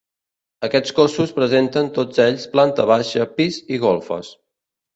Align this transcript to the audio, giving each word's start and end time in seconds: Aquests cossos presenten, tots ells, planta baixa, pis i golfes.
Aquests 0.67 0.95
cossos 0.99 1.33
presenten, 1.35 1.91
tots 1.99 2.23
ells, 2.25 2.47
planta 2.55 2.89
baixa, 2.95 3.29
pis 3.37 3.63
i 3.79 3.83
golfes. 3.87 4.35